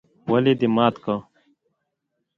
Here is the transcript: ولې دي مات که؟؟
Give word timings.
ولې 0.31 0.53
دي 0.59 0.67
مات 0.75 0.95
که؟؟ 1.03 1.15